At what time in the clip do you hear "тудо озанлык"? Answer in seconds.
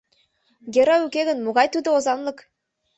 1.71-2.37